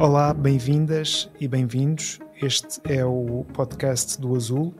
[0.00, 2.20] Olá, bem-vindas e bem-vindos.
[2.40, 4.72] Este é o podcast do Azul,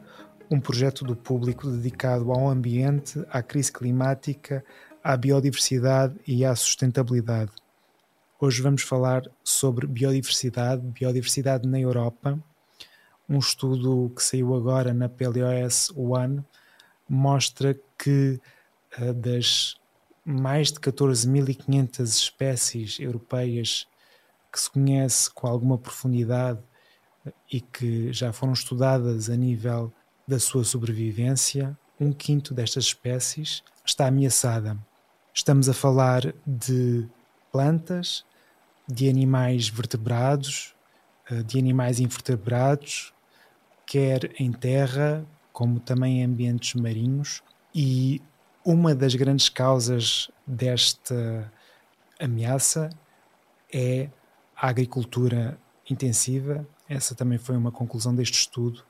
[0.49, 4.65] um projeto do público dedicado ao ambiente, à crise climática,
[5.03, 7.51] à biodiversidade e à sustentabilidade.
[8.41, 12.39] Hoje vamos falar sobre biodiversidade, biodiversidade na Europa.
[13.29, 16.45] Um estudo que saiu agora na PLOS One
[17.09, 18.41] mostra que
[18.97, 19.75] uh, das
[20.25, 23.89] mais de 14.500 espécies europeias
[24.53, 26.61] que se conhece com alguma profundidade
[27.51, 29.93] e que já foram estudadas a nível
[30.27, 34.79] da sua sobrevivência, um quinto destas espécies está ameaçada.
[35.35, 37.09] Estamos a falar de
[37.51, 38.25] plantas,
[38.87, 40.75] de animais vertebrados,
[41.31, 43.13] eh, de animais invertebrados,
[43.87, 47.43] quer em terra, como também em ambientes marinhos,
[47.75, 48.21] e
[48.65, 51.51] uma das grandes causas desta
[52.21, 52.91] ameaça
[53.73, 54.11] é
[54.61, 56.67] a agricultura intensiva.
[56.89, 58.83] Essa também foi uma conclusão deste estudo,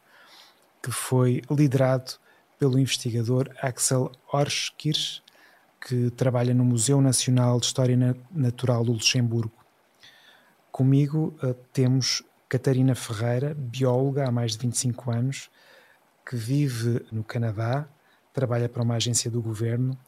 [0.83, 2.12] que foi liderado
[2.58, 5.22] pelo investigador Axel Orskirch,
[5.80, 9.52] que trabalha no Museu Nacional de História Natural do Luxemburgo.
[10.72, 15.50] Comigo uh, temos Catarina Ferreira, bióloga há mais de 25 anos,
[16.27, 17.89] que vive no Canadá,
[18.33, 19.98] trabalha para uma agência do governo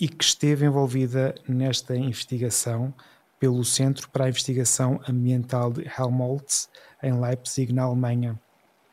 [0.00, 2.94] e que esteve envolvida nesta investigação
[3.38, 6.68] pelo Centro para a Investigação Ambiental de Helmholtz,
[7.02, 8.38] em Leipzig, na Alemanha.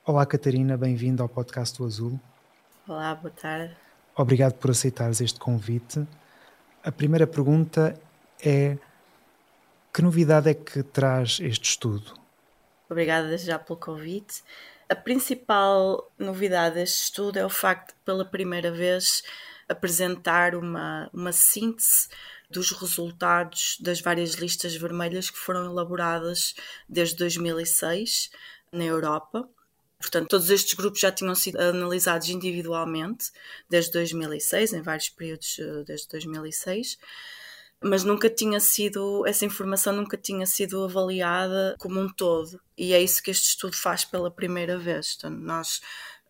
[0.06, 2.20] Olá, Catarina, bem-vinda ao podcast do Azul.
[2.88, 3.76] Olá, boa tarde.
[4.16, 6.08] Obrigado por aceitares este convite.
[6.84, 8.00] A primeira pergunta
[8.44, 8.78] é:
[9.92, 12.14] que novidade é que traz este estudo?
[12.88, 14.44] Obrigada já pelo convite.
[14.88, 19.24] A principal novidade deste estudo é o facto de, pela primeira vez,
[19.68, 22.08] apresentar uma, uma síntese
[22.50, 26.56] dos resultados das várias listas vermelhas que foram elaboradas
[26.88, 28.30] desde 2006
[28.72, 29.48] na Europa.
[30.00, 33.32] Portanto, todos estes grupos já tinham sido analisados individualmente
[33.70, 36.98] desde 2006, em vários períodos eh, desde 2006,
[37.82, 42.60] mas nunca tinha sido, essa informação nunca tinha sido avaliada como um todo.
[42.78, 45.18] E é isso que este estudo faz pela primeira vez.
[45.24, 45.82] Nós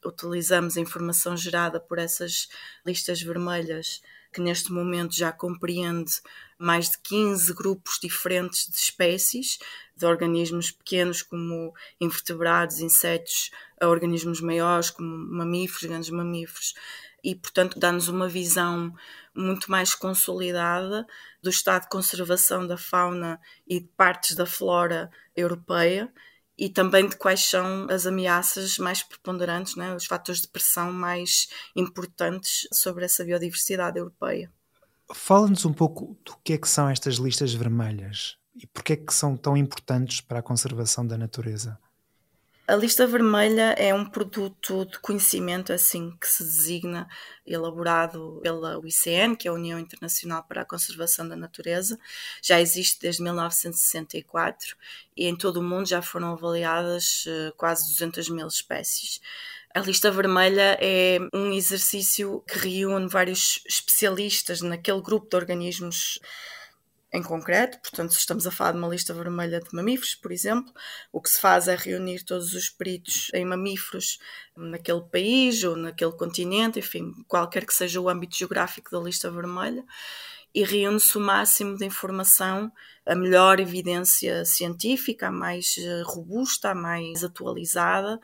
[0.06, 2.48] utilizamos a informação gerada por essas
[2.86, 4.02] listas vermelhas
[4.36, 6.12] que neste momento já compreende
[6.60, 9.58] mais de 15 grupos diferentes de espécies,
[9.96, 16.74] de organismos pequenos como invertebrados, insetos, a organismos maiores como mamíferos, grandes mamíferos,
[17.24, 18.94] e portanto dá-nos uma visão
[19.34, 21.08] muito mais consolidada
[21.42, 26.12] do estado de conservação da fauna e de partes da flora europeia
[26.58, 31.48] e também de quais são as ameaças mais preponderantes, né, os fatores de pressão mais
[31.76, 34.52] importantes sobre essa biodiversidade europeia.
[35.14, 39.14] Fala-nos um pouco do que é que são estas listas vermelhas e porque é que
[39.14, 41.78] são tão importantes para a conservação da natureza.
[42.68, 47.08] A lista vermelha é um produto de conhecimento assim que se designa,
[47.46, 52.00] elaborado pela UICN, que é a União Internacional para a Conservação da Natureza.
[52.42, 54.76] Já existe desde 1964
[55.16, 59.22] e em todo o mundo já foram avaliadas eh, quase 200 mil espécies.
[59.72, 66.20] A lista vermelha é um exercício que reúne vários especialistas naquele grupo de organismos
[67.16, 70.74] em concreto, portanto, se estamos a falar de uma lista vermelha de mamíferos, por exemplo,
[71.12, 74.20] o que se faz é reunir todos os peritos em mamíferos
[74.56, 79.84] naquele país ou naquele continente, enfim, qualquer que seja o âmbito geográfico da lista vermelha,
[80.54, 82.72] e reúne-se o máximo de informação,
[83.06, 88.20] a melhor evidência científica, a mais eh, robusta, a mais atualizada,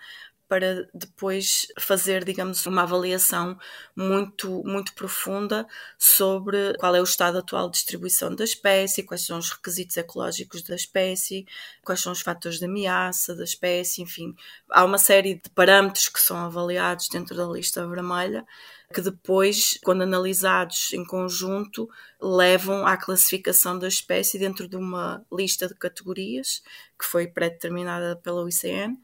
[0.52, 3.58] para depois fazer, digamos, uma avaliação
[3.96, 5.66] muito, muito profunda
[5.98, 10.62] sobre qual é o estado atual de distribuição da espécie, quais são os requisitos ecológicos
[10.64, 11.46] da espécie,
[11.86, 14.36] quais são os fatores de ameaça da espécie, enfim,
[14.70, 18.46] há uma série de parâmetros que são avaliados dentro da lista vermelha
[18.94, 21.90] que depois, quando analisados em conjunto,
[22.22, 26.62] levam à classificação da espécie dentro de uma lista de categorias
[27.00, 28.98] que foi pré-determinada pela UICN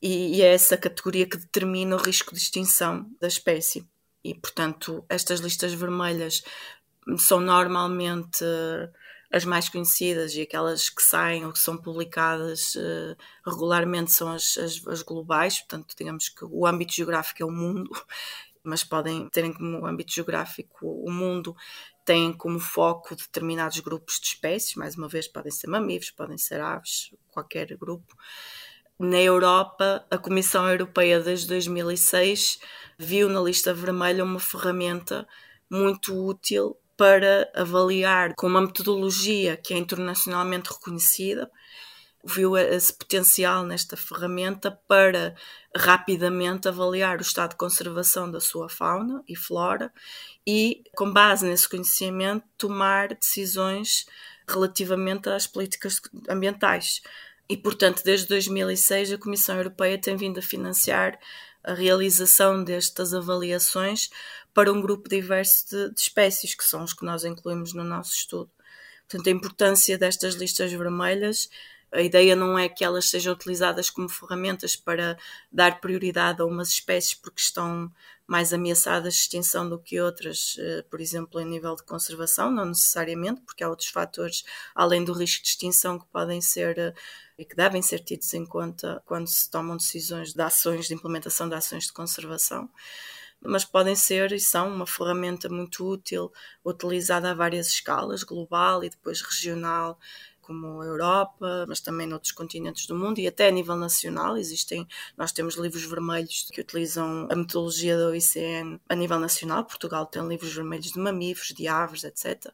[0.00, 3.86] e, e é essa categoria que determina o risco de extinção da espécie.
[4.22, 6.42] E, portanto, estas listas vermelhas
[7.16, 8.44] são normalmente
[9.30, 14.56] as mais conhecidas e aquelas que saem ou que são publicadas uh, regularmente são as,
[14.56, 17.90] as, as, globais, portanto, digamos que o âmbito geográfico é o mundo,
[18.64, 21.54] mas podem terem como âmbito geográfico o mundo,
[22.04, 26.60] têm como foco determinados grupos de espécies, mais uma vez, podem ser mamíferos, podem ser
[26.60, 28.16] aves, qualquer grupo.
[28.98, 32.58] Na Europa, a Comissão Europeia desde 2006
[32.98, 35.24] viu na lista vermelha uma ferramenta
[35.70, 41.48] muito útil para avaliar com uma metodologia que é internacionalmente reconhecida,
[42.24, 45.36] viu esse potencial nesta ferramenta para
[45.76, 49.92] rapidamente avaliar o estado de conservação da sua fauna e flora
[50.44, 54.06] e, com base nesse conhecimento, tomar decisões
[54.48, 57.00] relativamente às políticas ambientais.
[57.48, 61.18] E, portanto, desde 2006 a Comissão Europeia tem vindo a financiar
[61.64, 64.10] a realização destas avaliações
[64.52, 68.14] para um grupo diverso de, de espécies, que são os que nós incluímos no nosso
[68.14, 68.50] estudo.
[69.08, 71.48] Portanto, a importância destas listas vermelhas
[71.90, 75.18] a ideia não é que elas sejam utilizadas como ferramentas para
[75.50, 77.90] dar prioridade a umas espécies porque estão
[78.28, 82.66] mais ameaçadas de extinção do que outras, eh, por exemplo, em nível de conservação, não
[82.66, 84.44] necessariamente, porque há outros fatores
[84.74, 86.94] além do risco de extinção que podem ser eh,
[87.38, 91.48] e que devem ser tidos em conta quando se tomam decisões de ações de implementação
[91.48, 92.70] de ações de conservação
[93.40, 96.32] mas podem ser e são uma ferramenta muito útil,
[96.64, 99.98] utilizada a várias escalas, global e depois regional,
[100.48, 104.88] como a Europa, mas também noutros continentes do mundo e até a nível nacional existem,
[105.14, 110.26] nós temos livros vermelhos que utilizam a metodologia da OICN a nível nacional, Portugal tem
[110.26, 112.50] livros vermelhos de mamíferos, de aves, etc.,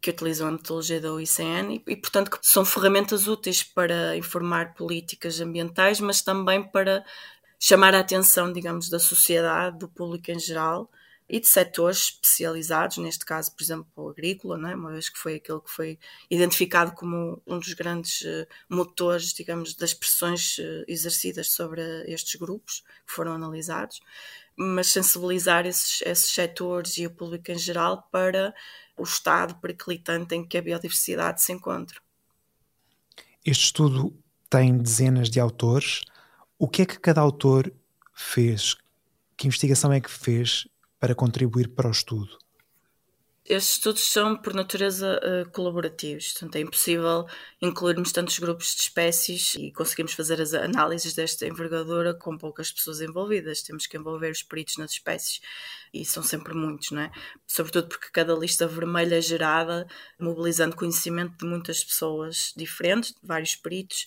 [0.00, 4.72] que utilizam a metodologia da OICN e, e, portanto, que são ferramentas úteis para informar
[4.72, 7.04] políticas ambientais, mas também para
[7.60, 10.90] chamar a atenção, digamos, da sociedade, do público em geral
[11.28, 14.74] e de setores especializados, neste caso, por exemplo, o agrícola, não é?
[14.74, 15.98] uma vez que foi aquele que foi
[16.30, 22.84] identificado como um dos grandes uh, motores, digamos, das pressões uh, exercidas sobre estes grupos
[23.06, 24.00] que foram analisados,
[24.56, 28.54] mas sensibilizar esses, esses setores e o público em geral para
[28.96, 32.00] o estado periclitante em que a biodiversidade se encontra.
[33.44, 34.16] Este estudo
[34.48, 36.02] tem dezenas de autores
[36.58, 37.72] o que é que cada autor
[38.14, 38.76] fez?
[39.36, 40.66] Que investigação é que fez
[40.98, 42.38] para contribuir para o estudo?
[43.48, 47.26] Estes estudos são, por natureza, uh, colaborativos, portanto é impossível
[47.62, 53.00] incluirmos tantos grupos de espécies e conseguirmos fazer as análises desta envergadura com poucas pessoas
[53.00, 53.62] envolvidas.
[53.62, 55.40] Temos que envolver os peritos nas espécies
[55.94, 57.12] e são sempre muitos, não é?
[57.46, 59.86] Sobretudo porque cada lista vermelha é gerada
[60.18, 64.06] mobilizando conhecimento de muitas pessoas diferentes, de vários peritos,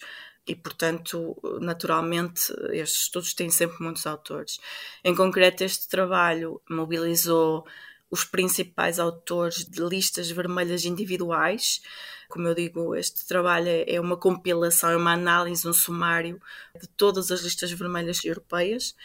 [0.50, 4.60] e, portanto, naturalmente, estes estudos têm sempre muitos autores.
[5.04, 7.68] Em concreto, este trabalho mobilizou
[8.10, 11.82] os principais autores de listas vermelhas individuais.
[12.28, 16.42] Como eu digo, este trabalho é uma compilação, é uma análise, um sumário
[16.82, 18.96] de todas as listas vermelhas europeias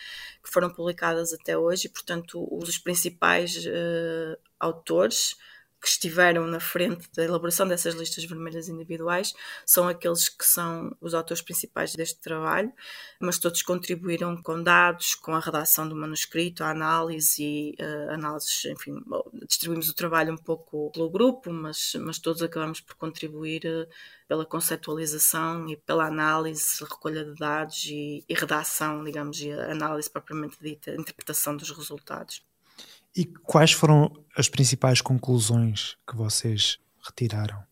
[0.42, 5.36] que foram publicadas até hoje, e, portanto, os principais uh, autores
[5.84, 9.34] que estiveram na frente da elaboração dessas listas vermelhas individuais
[9.66, 12.72] são aqueles que são os autores principais deste trabalho,
[13.20, 18.64] mas todos contribuíram com dados, com a redação do manuscrito, a análise e uh, análises,
[18.64, 18.94] enfim,
[19.46, 23.86] distribuímos o trabalho um pouco pelo grupo, mas, mas todos acabamos por contribuir uh,
[24.26, 30.08] pela conceptualização e pela análise, recolha de dados e, e redação, digamos, e a análise
[30.08, 32.42] propriamente dita, interpretação dos resultados.
[33.16, 37.62] E quais foram as principais conclusões que vocês retiraram?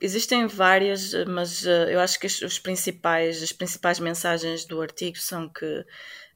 [0.00, 5.48] Existem várias, mas uh, eu acho que os principais, as principais mensagens do artigo são
[5.48, 5.84] que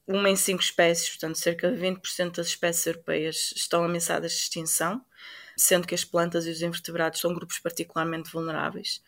[0.07, 5.03] uma em cinco espécies, portanto cerca de 20% das espécies europeias estão ameaçadas de extinção,
[5.57, 9.01] sendo que as plantas e os invertebrados são grupos particularmente vulneráveis.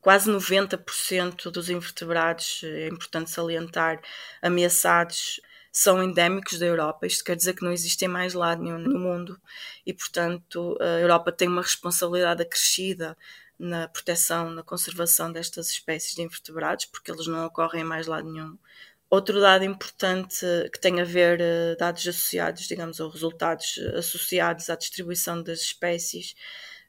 [0.00, 4.00] Quase 90% dos invertebrados, é importante salientar,
[4.40, 5.40] ameaçados
[5.72, 7.06] são endémicos da Europa.
[7.06, 9.40] Isto quer dizer que não existem mais lado nenhum no mundo
[9.86, 13.16] e, portanto, a Europa tem uma responsabilidade acrescida
[13.58, 18.30] na proteção, na conservação destas espécies de invertebrados, porque eles não ocorrem em mais lado
[18.30, 18.58] nenhum.
[19.08, 24.74] Outro dado importante que tem a ver uh, dados associados, digamos, ou resultados associados à
[24.74, 26.34] distribuição das espécies,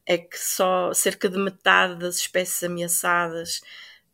[0.06, 3.62] é que só cerca de metade das espécies ameaçadas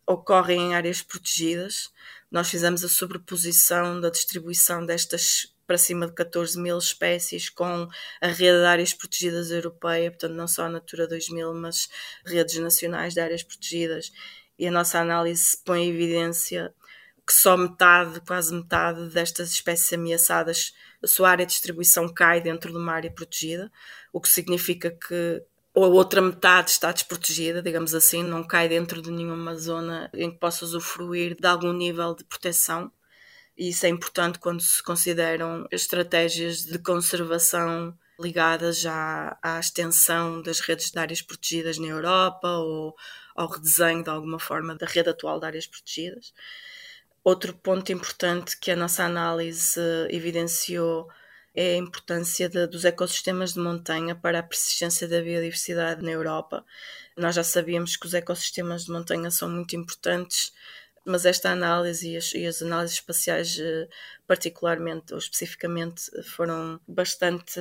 [0.05, 1.91] ocorrem em áreas protegidas
[2.31, 7.87] nós fizemos a sobreposição da distribuição destas para cima de 14 mil espécies com
[8.19, 11.87] a rede de áreas protegidas europeia, portanto não só a Natura 2000, mas
[12.25, 14.11] redes nacionais de áreas protegidas.
[14.57, 16.73] E a nossa análise põe em evidência
[17.25, 22.71] que só metade, quase metade destas espécies ameaçadas, a sua área de distribuição cai dentro
[22.71, 23.71] de uma área protegida,
[24.11, 25.43] o que significa que
[25.79, 30.29] ou a outra metade está desprotegida, digamos assim, não cai dentro de nenhuma zona em
[30.29, 32.91] que possa usufruir de algum nível de proteção.
[33.57, 40.91] Isso é importante quando se consideram estratégias de conservação ligadas já à extensão das redes
[40.91, 42.93] de áreas protegidas na Europa ou
[43.33, 46.33] ao redesenho de alguma forma da rede atual de áreas protegidas.
[47.23, 51.07] Outro ponto importante que a nossa análise evidenciou
[51.59, 56.63] é a importância de, dos ecossistemas de montanha para a persistência da biodiversidade na Europa.
[57.17, 60.53] Nós já sabíamos que os ecossistemas de montanha são muito importantes,
[61.03, 63.89] mas esta análise e as, e as análises espaciais, eh,
[64.25, 67.59] particularmente ou especificamente, foram bastante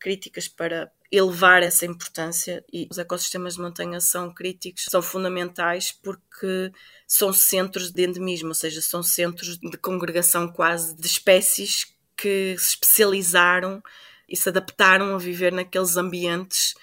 [0.00, 6.72] críticas para elevar essa importância e os ecossistemas de montanha são críticos, são fundamentais porque
[7.06, 12.70] são centros de endemismo, ou seja, são centros de congregação quase de espécies que se
[12.70, 13.82] especializaram
[14.28, 16.74] e se adaptaram a viver naqueles ambientes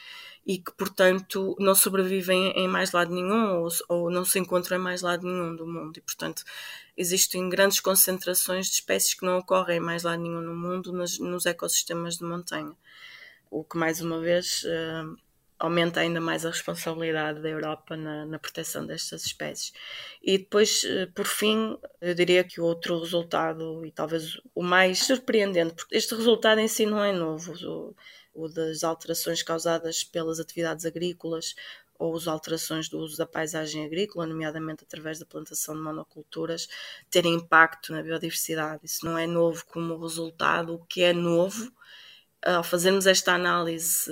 [0.45, 4.81] e que, portanto, não sobrevivem em mais lado nenhum ou, ou, não se encontram em
[4.81, 5.97] mais lado nenhum do mundo.
[5.97, 6.43] E, portanto,
[6.97, 11.17] existem grandes concentrações de espécies que não ocorrem em mais lado nenhum no mundo nos,
[11.19, 12.75] nos ecossistemas de montanha.
[13.49, 15.17] O que, mais uma vez, uh,
[15.63, 19.71] aumenta ainda mais a responsabilidade da Europa na, na, proteção destas espécies.
[20.21, 24.99] E depois, eh, por fim, eu diria que o outro resultado, e talvez o mais
[24.99, 27.95] surpreendente, porque este resultado em si não é novo, o,
[28.33, 31.55] o das alterações causadas pelas atividades agrícolas
[31.97, 36.67] ou as alterações do uso da paisagem agrícola, nomeadamente através da plantação de monoculturas,
[37.09, 38.81] terem impacto na biodiversidade.
[38.83, 40.73] Isso não é novo como resultado.
[40.73, 41.71] O que é novo,
[42.41, 44.11] ao fazermos esta análise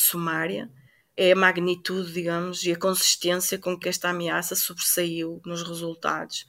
[0.00, 0.70] sumária
[1.16, 6.46] é a magnitude, digamos, e a consistência com que esta ameaça sobressaiu nos resultados.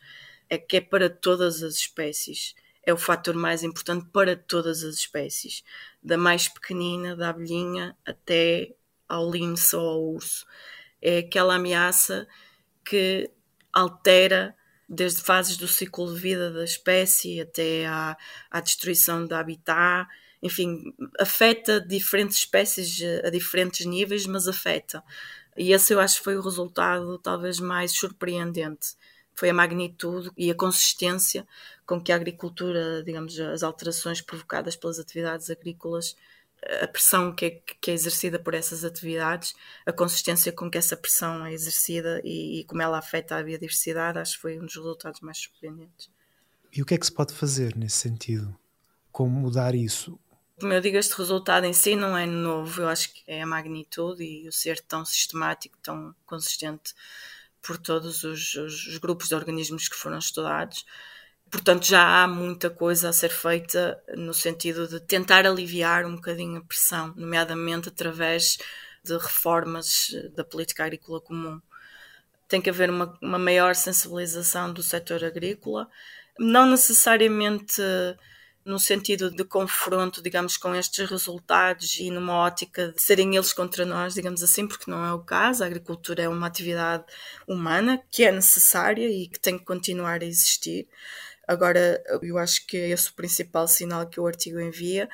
[0.50, 2.54] É que é para todas as espécies.
[2.84, 5.64] É o fator mais importante para todas as espécies,
[6.02, 8.74] da mais pequenina, da abelhinha, até
[9.08, 10.46] ao lince ou ao urso.
[11.02, 12.28] É aquela ameaça
[12.84, 13.30] que
[13.72, 14.56] altera
[14.88, 18.18] desde fases do ciclo de vida da espécie até à,
[18.50, 20.08] à destruição do habitat,
[20.42, 25.04] enfim, afeta diferentes espécies a diferentes níveis, mas afeta.
[25.58, 28.96] E esse eu acho que foi o resultado talvez mais surpreendente.
[29.34, 31.48] Foi a magnitude e a consistência
[31.86, 36.16] com que a agricultura, digamos, as alterações provocadas pelas atividades agrícolas,
[36.82, 40.98] a pressão que é, que é exercida por essas atividades, a consistência com que essa
[40.98, 44.76] pressão é exercida e, e como ela afeta a biodiversidade, acho que foi um dos
[44.76, 46.10] resultados mais surpreendentes.
[46.74, 48.56] E o que é que se pode fazer nesse sentido?
[49.12, 50.20] Como mudar isso?
[50.60, 53.46] Como eu digo, este resultado em si não é novo, eu acho que é a
[53.46, 56.96] magnitude e o ser tão sistemático, tão consistente
[57.62, 60.84] por todos os, os, os grupos de organismos que foram estudados.
[61.52, 66.58] Portanto, já há muita coisa a ser feita no sentido de tentar aliviar um bocadinho
[66.58, 68.58] a pressão, nomeadamente através
[69.04, 71.62] de reformas da política agrícola comum.
[72.48, 75.88] Tem que haver uma, uma maior sensibilização do setor agrícola,
[76.40, 77.80] não necessariamente
[78.68, 83.86] no sentido de confronto, digamos, com estes resultados e numa ótica de serem eles contra
[83.86, 85.64] nós, digamos assim, porque não é o caso.
[85.64, 87.06] A agricultura é uma atividade
[87.48, 90.88] humana que é necessária e que tem que continuar a existir.
[91.48, 95.08] Agora, eu acho que esse o principal sinal que o artigo envia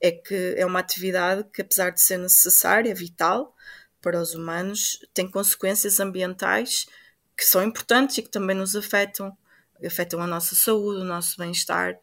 [0.00, 3.54] é que é uma atividade que, apesar de ser necessária, vital
[4.00, 6.86] para os humanos, tem consequências ambientais
[7.36, 9.36] que são importantes e que também nos afetam,
[9.84, 11.98] afetam a nossa saúde, o nosso bem-estar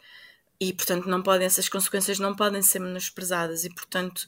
[0.59, 3.63] e portanto não podem essas consequências não podem ser menosprezadas.
[3.63, 4.27] E portanto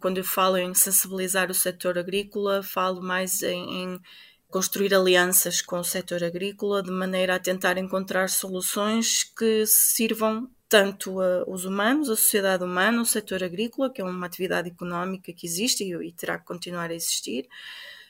[0.00, 4.00] quando eu falo em sensibilizar o setor agrícola falo mais em, em
[4.48, 11.20] construir alianças com o setor agrícola de maneira a tentar encontrar soluções que sirvam tanto
[11.20, 15.46] a, os humanos, a sociedade humana, o setor agrícola, que é uma atividade económica que
[15.46, 17.48] existe e, e terá que continuar a existir,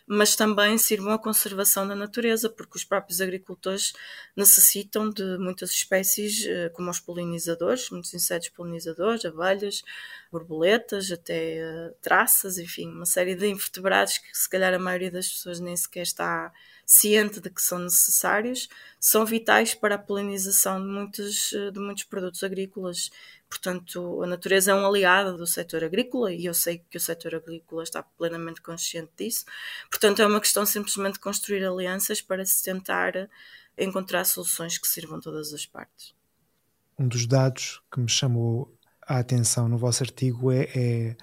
[0.06, 3.92] mas também sirvam à conservação da natureza, porque os próprios agricultores
[4.36, 9.82] necessitam de muitas espécies, eh, como os polinizadores, muitos insetos polinizadores, abelhas,
[10.30, 15.28] borboletas, até eh, traças, enfim, uma série de invertebrados que se calhar a maioria das
[15.28, 16.52] pessoas nem sequer está
[16.86, 18.68] ciente de que são necessários,
[19.00, 23.10] são vitais para a polinização de muitos, eh, de muitos produtos agrícolas.
[23.54, 27.36] Portanto, a natureza é um aliado do setor agrícola e eu sei que o setor
[27.36, 29.44] agrícola está plenamente consciente disso.
[29.88, 33.12] Portanto, é uma questão simplesmente de construir alianças para se tentar
[33.78, 36.16] encontrar soluções que sirvam todas as partes.
[36.98, 41.16] Um dos dados que me chamou a atenção no vosso artigo é, é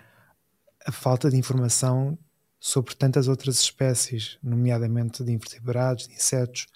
[0.86, 2.18] a falta de informação
[2.58, 6.68] sobre tantas outras espécies, nomeadamente de invertebrados, de insetos,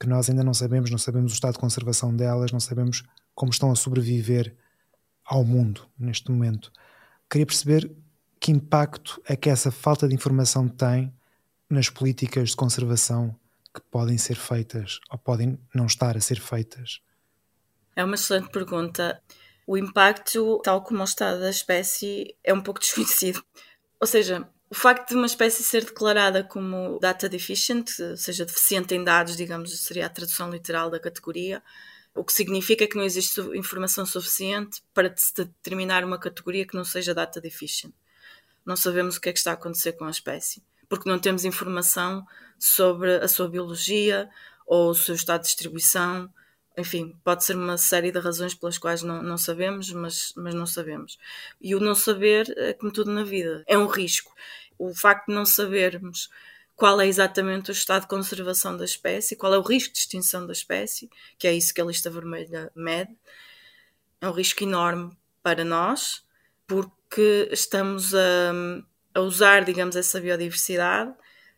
[0.00, 3.04] que nós ainda não sabemos, não sabemos o estado de conservação delas, não sabemos
[3.36, 4.56] como estão a sobreviver
[5.30, 6.72] ao mundo neste momento.
[7.30, 7.88] Queria perceber
[8.40, 11.14] que impacto é que essa falta de informação tem
[11.68, 13.38] nas políticas de conservação
[13.72, 17.00] que podem ser feitas ou podem não estar a ser feitas?
[17.94, 19.22] É uma excelente pergunta.
[19.64, 23.40] O impacto, tal como estado da espécie, é um pouco desconhecido.
[24.00, 28.96] Ou seja, o facto de uma espécie ser declarada como data deficient, ou seja, deficiente
[28.96, 31.62] em dados, digamos, seria a tradução literal da categoria,
[32.14, 36.84] o que significa que não existe informação suficiente para se determinar uma categoria que não
[36.84, 37.94] seja data deficient.
[38.64, 41.44] Não sabemos o que é que está a acontecer com a espécie, porque não temos
[41.44, 42.26] informação
[42.58, 44.28] sobre a sua biologia
[44.66, 46.32] ou o seu estado de distribuição.
[46.76, 50.66] Enfim, pode ser uma série de razões pelas quais não, não sabemos, mas, mas não
[50.66, 51.18] sabemos.
[51.60, 54.34] E o não saber é como tudo na vida, é um risco.
[54.78, 56.28] O facto de não sabermos
[56.80, 60.46] qual é exatamente o estado de conservação da espécie, qual é o risco de extinção
[60.46, 63.14] da espécie, que é isso que a lista vermelha mede.
[64.18, 66.24] É um risco enorme para nós,
[66.66, 68.52] porque estamos a,
[69.14, 71.12] a usar, digamos, essa biodiversidade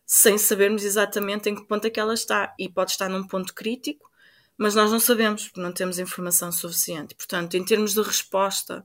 [0.04, 2.52] sem sabermos exatamente em que ponto é que ela está.
[2.58, 4.10] E pode estar num ponto crítico,
[4.58, 7.14] mas nós não sabemos, porque não temos informação suficiente.
[7.14, 8.84] Portanto, em termos de resposta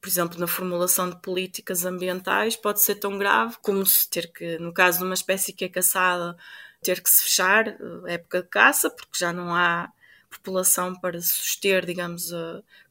[0.00, 4.58] por exemplo, na formulação de políticas ambientais, pode ser tão grave como se ter que,
[4.58, 6.36] no caso de uma espécie que é caçada,
[6.82, 7.76] ter que se fechar
[8.06, 9.90] a época de caça, porque já não há
[10.30, 12.30] população para suster, digamos,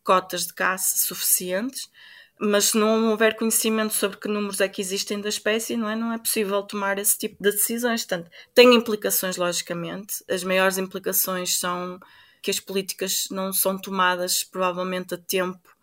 [0.03, 1.89] cotas de caça suficientes.
[2.39, 5.95] Mas se não houver conhecimento sobre que números é que existem da espécie, não é,
[5.95, 8.05] não é possível tomar esse tipo de decisões.
[8.05, 10.23] Portanto, tem implicações, logicamente.
[10.29, 11.99] As maiores implicações são
[12.41, 15.76] que as políticas não são tomadas provavelmente a tempo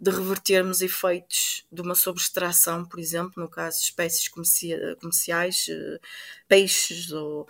[0.00, 6.00] de revertermos efeitos de uma sobreextração, por exemplo, no caso de espécies comerciais, eh,
[6.48, 7.46] peixes ou,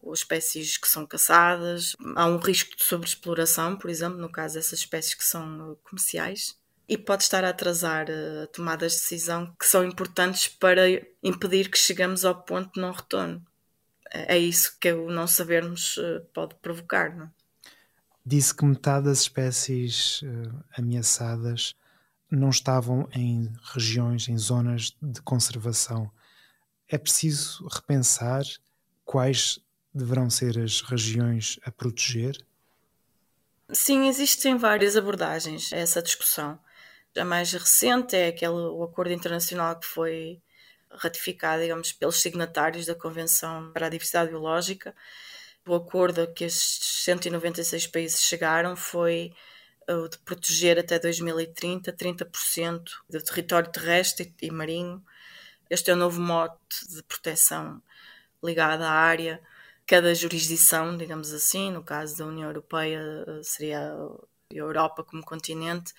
[0.00, 1.94] ou, espécies que são caçadas.
[2.16, 6.58] Há um risco de sobreexploração, por exemplo, no caso dessas espécies que são comerciais.
[6.88, 10.88] E pode estar a atrasar eh, tomadas de decisão que são importantes para
[11.22, 13.44] impedir que chegamos ao ponto de não retorno.
[14.10, 17.14] É, é isso que o não sabermos eh, pode provocar.
[17.14, 17.26] Não?
[17.26, 17.30] É?
[18.24, 20.22] Disse que metade das espécies
[20.76, 21.74] ameaçadas
[22.30, 26.10] não estavam em regiões, em zonas de conservação.
[26.88, 28.42] É preciso repensar
[29.04, 29.58] quais
[29.92, 32.36] deverão ser as regiões a proteger?
[33.72, 36.58] Sim, existem várias abordagens a essa discussão.
[37.16, 40.40] A mais recente é aquele o acordo internacional que foi
[40.90, 44.94] ratificado, digamos, pelos signatários da Convenção para a Diversidade Biológica.
[45.66, 49.32] O acordo a que estes 196 países chegaram foi
[50.10, 55.04] de proteger até 2030 30% do território terrestre e marinho.
[55.68, 57.82] Este é o novo mote de proteção
[58.42, 59.40] ligado à área.
[59.86, 63.02] Cada jurisdição, digamos assim, no caso da União Europeia,
[63.42, 65.92] seria a Europa como continente,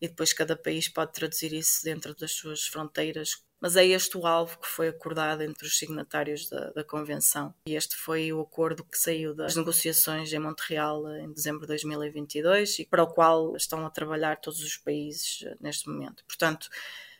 [0.00, 4.26] e depois cada país pode traduzir isso dentro das suas fronteiras mas é este o
[4.26, 7.54] alvo que foi acordado entre os signatários da, da, Convenção.
[7.64, 12.80] E este foi o acordo que saiu das negociações em Montreal em dezembro de 2022
[12.80, 16.24] e para o qual estão a trabalhar todos os países eh, neste momento.
[16.26, 16.68] Portanto,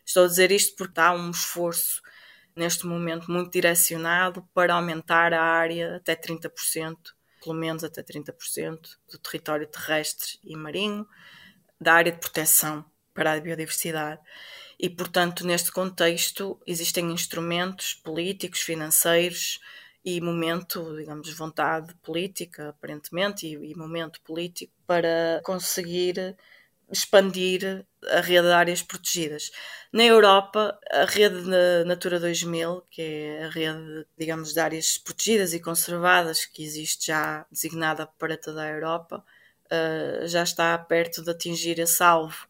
[0.04, 2.02] estou a dizer isto porque há um esforço
[2.56, 6.96] neste momento muito direcionado para aumentar a área até 30%,
[7.40, 11.06] pelo menos até 30% do território terrestre e marinho,
[11.80, 14.20] da área de proteção para a biodiversidade.
[14.78, 19.60] E, portanto, neste contexto, existem instrumentos políticos, financeiros
[20.04, 26.36] e momento, digamos, vontade política, aparentemente, e, e momento político para conseguir
[26.92, 29.50] expandir a rede de áreas protegidas.
[29.92, 31.42] Na Europa, a rede
[31.86, 37.46] Natura 2000, que é a rede, digamos, de áreas protegidas e conservadas que existe já
[37.50, 39.24] designada para toda a Europa,
[39.66, 42.46] uh, já está perto de atingir esse alvo.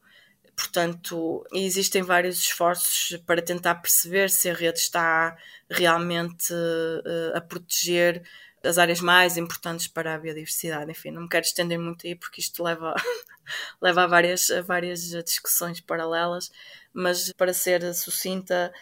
[0.57, 5.37] Portanto, existem vários esforços para tentar perceber se a rede está
[5.71, 8.23] realmente uh, a proteger
[8.65, 10.91] as áreas mais importantes para a biodiversidade.
[10.91, 12.95] Enfim, não me quero estender muito aí porque isto leva,
[13.81, 16.53] leva a, várias, a várias discussões paralelas,
[16.93, 18.73] mas para ser sucinta,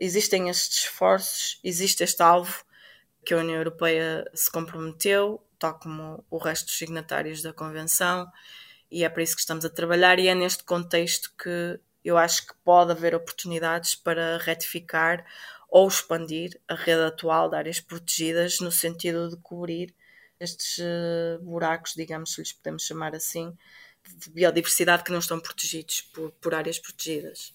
[0.00, 2.64] existem estes esforços, existe este alvo
[3.24, 8.30] que a União Europeia se comprometeu, tal como o resto dos signatários da Convenção
[8.94, 12.46] e é para isso que estamos a trabalhar, e é neste contexto que eu acho
[12.46, 15.26] que pode haver oportunidades para retificar
[15.68, 19.92] ou expandir a rede atual de áreas protegidas no sentido de cobrir
[20.38, 23.52] estes uh, buracos, digamos, se lhes podemos chamar assim,
[24.16, 27.52] de biodiversidade que não estão protegidos por, por áreas protegidas.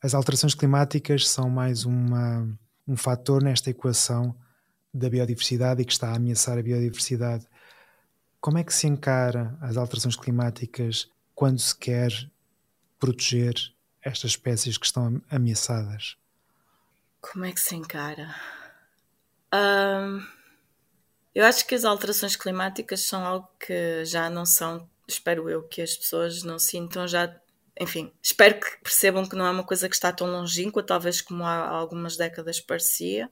[0.00, 2.48] As alterações climáticas são mais uma,
[2.86, 4.36] um fator nesta equação
[4.94, 7.44] da biodiversidade e que está a ameaçar a biodiversidade.
[8.42, 12.10] Como é que se encara as alterações climáticas quando se quer
[12.98, 13.54] proteger
[14.02, 16.16] estas espécies que estão ameaçadas?
[17.20, 18.34] Como é que se encara?
[19.54, 20.26] Um,
[21.32, 25.80] eu acho que as alterações climáticas são algo que já não são, espero eu, que
[25.80, 27.32] as pessoas não sintam já.
[27.80, 31.44] Enfim, espero que percebam que não é uma coisa que está tão longínqua, talvez como
[31.44, 33.30] há algumas décadas parecia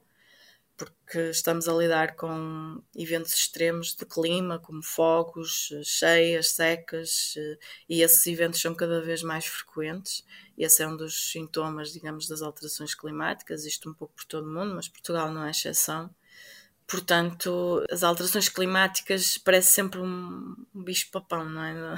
[0.81, 8.01] porque estamos a lidar com eventos extremos de clima, como fogos, cheias, secas, eh, e
[8.01, 10.25] esses eventos são cada vez mais frequentes.
[10.57, 14.51] Esse é um dos sintomas, digamos, das alterações climáticas, isto um pouco por todo o
[14.51, 16.09] mundo, mas Portugal não é exceção.
[16.87, 21.95] Portanto, as alterações climáticas parece sempre um bicho-papão, não é?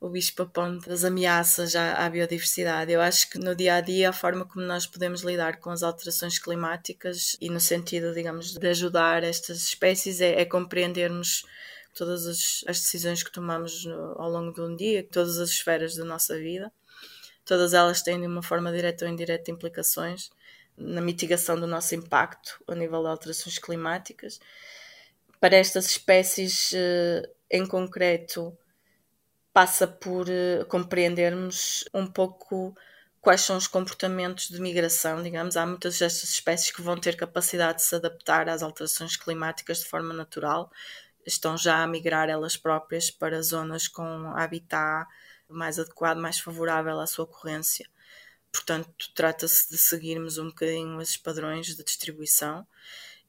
[0.00, 2.90] O bicho-papão das ameaças à, à, biodiversidade.
[2.90, 5.82] Eu acho que no dia a dia a forma como nós podemos lidar com as
[5.82, 11.44] alterações climáticas e no sentido, digamos, de ajudar estas espécies é, é compreendermos
[11.94, 15.94] todas as, as, decisões que tomamos no, ao longo de um dia, todas as esferas
[15.94, 16.72] da nossa vida.
[17.44, 20.30] Todas elas têm de uma forma direta ou indireta implicações
[20.78, 24.40] na mitigação do nosso impacto a nível de alterações climáticas.
[25.38, 28.56] Para estas espécies eh, em concreto,
[29.52, 32.74] passa por uh, compreendermos um pouco
[33.20, 35.56] quais são os comportamentos de migração, digamos.
[35.56, 39.86] Há muitas destas espécies que vão ter capacidade de se adaptar às alterações climáticas de
[39.86, 40.70] forma natural,
[41.26, 45.06] estão já a migrar elas próprias para zonas com habitat
[45.48, 47.86] mais adequado, mais favorável à sua ocorrência.
[48.52, 52.66] Portanto, trata-se de seguirmos um bocadinho esses padrões de distribuição.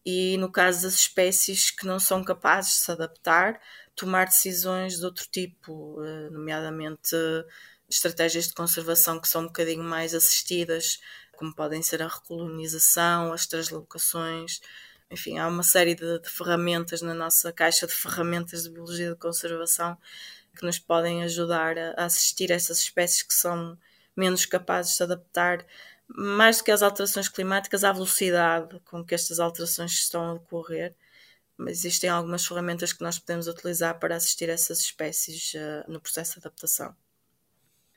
[0.05, 3.59] E no caso das espécies que não são capazes de se adaptar,
[3.95, 7.15] tomar decisões de outro tipo, eh, nomeadamente
[7.89, 10.99] estratégias de conservação que são um bocadinho mais assistidas,
[11.37, 14.61] como podem ser a recolonização, as translocações,
[15.11, 19.17] enfim, há uma série de, de ferramentas na nossa caixa de ferramentas de biologia de
[19.17, 19.97] conservação
[20.55, 23.77] que nos podem ajudar a, assistir a essas espécies que são
[24.15, 25.65] menos capazes de se adaptar.
[26.07, 30.95] Mais do que às alterações climáticas, à velocidade com que estas alterações estão a decorrer
[31.67, 36.47] existem algumas ferramentas que nós podemos utilizar para assistir essas espécies uh, no processo de
[36.47, 36.95] adaptação.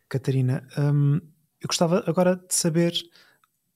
[0.09, 1.21] Catarina, hum,
[1.61, 2.93] eu gostava agora de saber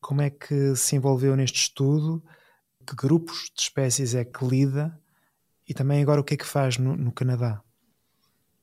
[0.01, 2.23] como é que se envolveu neste estudo,
[2.87, 4.99] que grupos de espécies é que lida
[5.69, 7.63] e também agora o que é que faz no, no Canadá.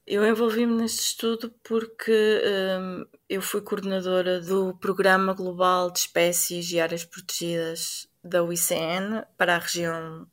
[0.08, 2.42] Eu envolvi-me neste estudo porque
[2.80, 9.56] hum, eu fui coordenadora do Programa Global de Espécies e Áreas Protegidas da UICN para
[9.56, 10.28] a região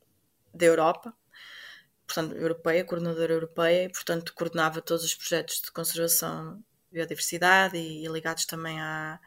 [0.53, 1.13] da Europa,
[2.05, 8.05] portanto, europeia, coordenadora europeia, e, portanto, coordenava todos os projetos de conservação de biodiversidade e,
[8.05, 9.19] e ligados também à,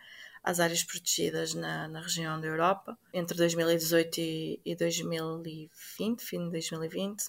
[0.43, 6.51] às áreas protegidas na, na, região da Europa, entre 2018 e, e 2020, fim de
[6.51, 7.25] 2020.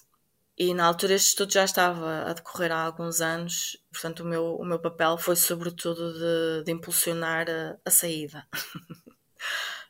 [0.56, 4.56] E na altura este estudo já estava a decorrer há alguns anos, portanto o meu,
[4.56, 8.46] o meu papel foi sobretudo de, de impulsionar a, a saída.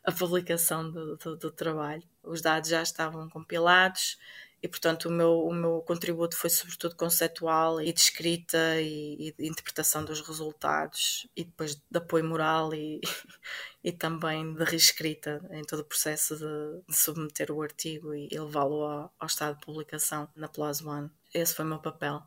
[0.09, 2.03] a publicação do, do, do, trabalho.
[2.23, 4.17] Os dados já estavam compilados
[4.61, 9.31] e, portanto, o meu, o meu contributo foi sobretudo conceptual e de escrita e, e
[9.31, 12.99] de interpretação dos resultados e depois de apoio moral e,
[13.83, 18.39] e também de reescrita em todo o processo de, de submeter o artigo e, e
[18.39, 21.11] levá-lo ao, ao, estado de publicação na PLOS ONE.
[21.33, 22.21] Esse foi o meu papel.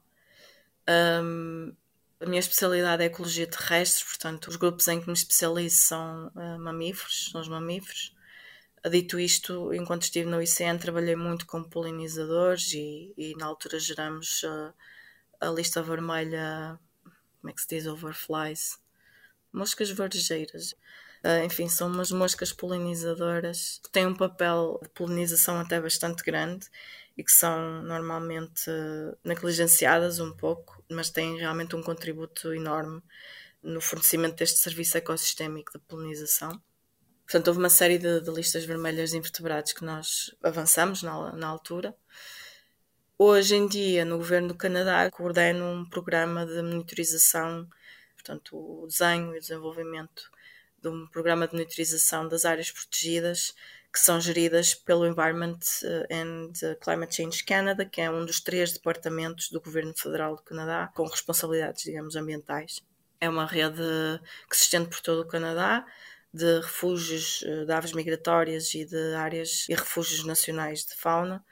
[0.89, 1.75] Um,
[2.23, 6.59] a minha especialidade é ecologia terrestre, portanto, os grupos em que me especializo são uh,
[6.59, 8.15] mamíferos, são os mamíferos.
[8.89, 14.43] Dito isto, enquanto estive no ICN, trabalhei muito com polinizadores e, e na altura geramos
[14.45, 14.73] uh,
[15.41, 16.79] a lista vermelha,
[17.41, 18.79] como é que se diz, overflies,
[19.53, 20.73] moscas varejeiras.
[21.25, 26.69] Uh, enfim, são umas moscas polinizadoras que têm um papel de polinização até bastante grande
[27.17, 28.71] e que são normalmente
[29.25, 33.03] negligenciadas um pouco, mas têm realmente um contributo enorme
[33.63, 36.61] no fornecimento deste serviço ecossistémico de polinização.
[37.25, 41.47] Portanto, houve uma série de, de listas vermelhas de invertebrados que nós avançamos na, na
[41.47, 41.95] altura.
[43.17, 47.69] Hoje em dia, no governo do Canadá, coordeno um programa de monitorização,
[48.15, 50.31] portanto, o desenho e o desenvolvimento
[50.83, 53.55] de um programa de monitorização das áreas protegidas
[53.93, 58.73] que são geridas pelo Environment eh, and Climate Change Canada, que é um dos três
[58.73, 62.81] departamentos do Governo Federal do Canadá com responsabilidades, digamos, ambientais.
[63.21, 63.83] É uma rede
[64.49, 65.85] que se estende por todo o Canadá,
[66.33, 71.45] de refúgios eh, de aves migratórias e de áreas e refúgios nacionais de fauna.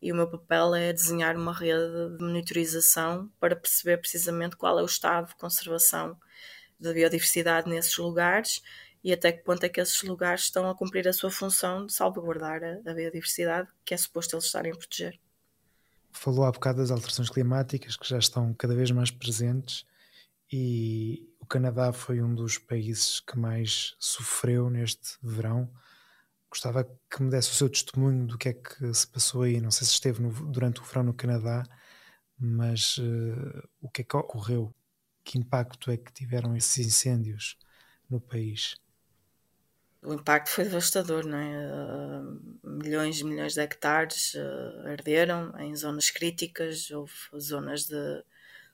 [0.00, 4.82] E o meu papel é desenhar uma rede de monitorização para perceber precisamente qual é
[4.82, 6.18] o estado de conservação
[6.80, 8.62] da biodiversidade nesses lugares
[9.02, 11.92] e até que ponto é que esses lugares estão a cumprir a sua função de
[11.92, 15.18] salvaguardar a, a biodiversidade que é suposto eles estarem a proteger.
[16.12, 19.86] Falou há bocado das alterações climáticas que já estão cada vez mais presentes
[20.52, 25.72] e o Canadá foi um dos países que mais sofreu neste verão.
[26.50, 29.58] Gostava que me desse o seu testemunho do que é que se passou aí.
[29.60, 31.64] Não sei se esteve no, durante o verão no Canadá,
[32.38, 34.74] mas uh, o que é que ocorreu?
[35.24, 37.56] Que impacto é que tiveram esses incêndios
[38.10, 38.76] no país?
[40.04, 42.20] O impacto foi devastador, não é?
[42.20, 48.24] Uh, milhões e milhões de hectares uh, arderam em zonas críticas, houve zonas de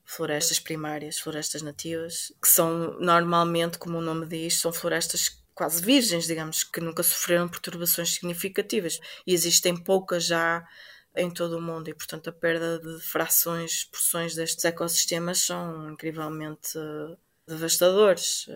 [0.05, 6.27] florestas primárias, florestas nativas, que são normalmente, como o nome diz, são florestas quase virgens,
[6.27, 8.99] digamos, que nunca sofreram perturbações significativas.
[9.27, 10.67] E existem poucas já
[11.14, 16.79] em todo o mundo e, portanto, a perda de frações, porções destes ecossistemas são incrivelmente
[16.79, 18.49] uh, devastadores.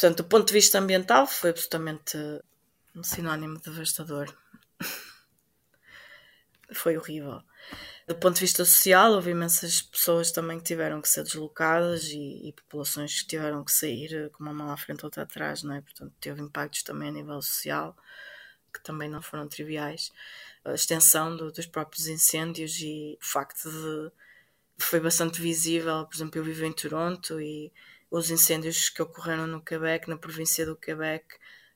[0.00, 2.16] Portanto, do ponto de vista ambiental, foi absolutamente
[2.94, 4.32] um sinónimo devastador.
[6.72, 7.42] foi horrível.
[8.06, 12.46] Do ponto de vista social, houve imensas pessoas também que tiveram que ser deslocadas e,
[12.46, 15.64] e populações que tiveram que sair eh, com uma mão à frente e outra atrás,
[15.64, 15.80] não é?
[15.80, 17.96] Portanto, teve impactos também a nível social
[18.72, 20.12] que também não foram triviais.
[20.64, 24.12] A extensão do, dos próprios incêndios e o facto de
[24.78, 27.72] foi bastante visível, por exemplo, eu vivo em Toronto e
[28.10, 31.26] os incêndios que ocorreram no Quebec, na província do Quebec,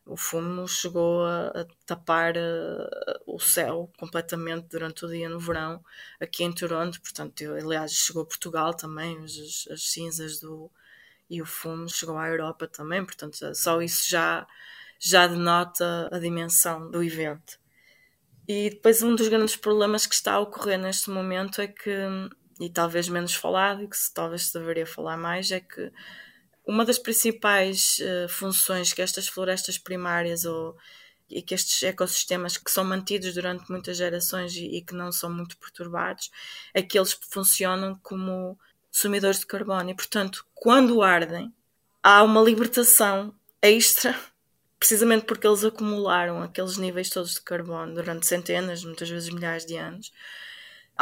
[0.04, 5.84] o fumo chegou a, a tapar uh, o céu completamente durante o dia no verão
[6.20, 10.70] aqui em Toronto, portanto, aliás, chegou a Portugal também, as, as cinzas do
[11.30, 14.46] e o fumo chegou à Europa também, portanto, só isso já
[14.98, 17.58] já denota a dimensão do evento.
[18.46, 21.90] E depois um dos grandes problemas que está a ocorrer neste momento é que,
[22.60, 25.92] e talvez menos falado, e que se, talvez se deveria falar mais, é que
[26.66, 30.76] uma das principais uh, funções que estas florestas primárias ou,
[31.28, 35.32] e que estes ecossistemas que são mantidos durante muitas gerações e, e, que não são
[35.32, 36.30] muito perturbados
[36.74, 38.58] é que eles funcionam como
[38.90, 41.52] sumidores de carbono e, portanto, quando ardem,
[42.02, 44.18] há uma libertação extra,
[44.78, 49.76] precisamente porque eles acumularam aqueles níveis todos de carbono durante centenas, muitas vezes milhares de
[49.76, 50.12] anos.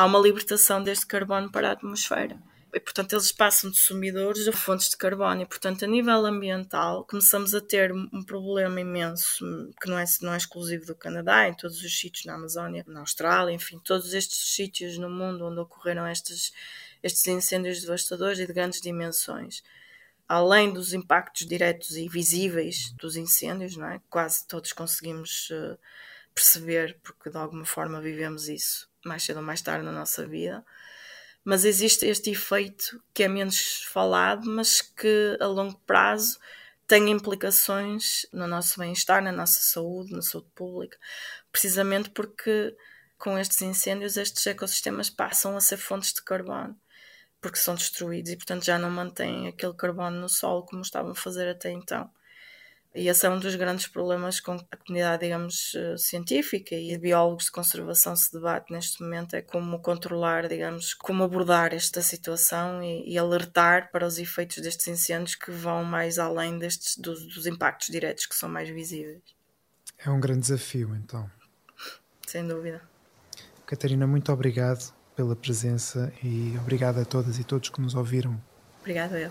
[0.01, 4.53] Há uma libertação deste carbono para a atmosfera e, portanto, eles passam de sumidores a
[4.53, 5.43] fontes de carbono.
[5.43, 9.45] E, portanto, a nível ambiental, começamos a ter um problema imenso,
[9.79, 13.01] que não é, não é exclusivo do Canadá, em todos os sítios na Amazónia, na
[13.01, 16.51] Austrália, enfim, todos estes sítios no mundo onde ocorreram estes,
[17.03, 19.63] estes incêndios devastadores e de grandes dimensões.
[20.27, 24.01] Além dos impactos diretos e visíveis dos incêndios, não é?
[24.09, 25.79] Quase todos conseguimos uh,
[26.41, 30.65] perceber, porque de alguma forma vivemos isso mais cedo ou mais tarde na nossa vida
[31.45, 36.39] mas existe este efeito que é menos falado, mas que a longo prazo
[36.87, 40.99] tem implicações no nosso bem-estar, na nossa saúde, na saúde pública,
[41.51, 42.77] precisamente porque
[43.17, 46.79] com estes incêndios estes ecossistemas passam a ser fontes de carbono,
[47.41, 51.15] porque são destruídos e portanto já não mantêm aquele carbono no solo como estavam a
[51.15, 52.11] fazer até então.
[52.93, 56.99] E esse é um dos grandes problemas com a comunidade, digamos, eh, científica e de
[56.99, 62.83] biólogos de conservação se debate neste momento, é como controlar, digamos, como abordar esta situação
[62.83, 67.47] e, e alertar para os efeitos destes incêndios que vão mais além destes, dos, dos
[67.47, 69.23] impactos diretos que são mais visíveis.
[69.97, 71.31] É um grande desafio, então.
[72.27, 72.83] Sem dúvida.
[73.67, 78.43] Catarina, muito obrigado pela presença e obrigado a todas e todos que nos ouviram.
[78.81, 79.31] Obrigada eu.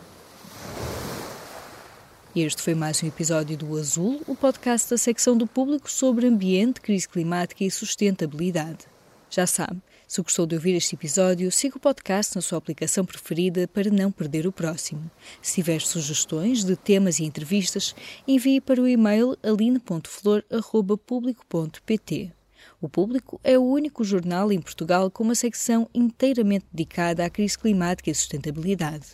[2.42, 6.80] Este foi mais um episódio do Azul, o podcast da secção do público sobre ambiente,
[6.80, 8.88] crise climática e sustentabilidade.
[9.30, 13.68] Já sabe, se gostou de ouvir este episódio, siga o podcast na sua aplicação preferida
[13.68, 15.12] para não perder o próximo.
[15.42, 17.94] Se tiver sugestões de temas e entrevistas,
[18.26, 22.39] envie para o e-mail aline.flor.público.pt.
[22.82, 27.60] O Público é o único jornal em Portugal com uma secção inteiramente dedicada à crise
[27.60, 29.06] climática e sustentabilidade.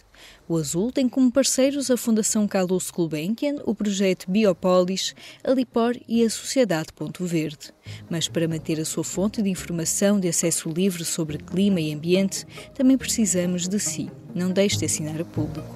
[0.47, 6.23] O Azul tem como parceiros a Fundação Carlos Gulbenkian, o projeto Biopolis, a Lipor e
[6.23, 7.73] a Sociedade Ponto Verde.
[8.08, 12.45] Mas para manter a sua fonte de informação de acesso livre sobre clima e ambiente,
[12.75, 14.12] também precisamos de si.
[14.36, 15.75] Não deixe de assinar o público.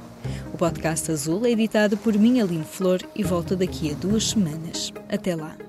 [0.53, 4.93] O podcast Azul é editado por mim, Aline Flor, e volta daqui a duas semanas.
[5.09, 5.68] Até lá.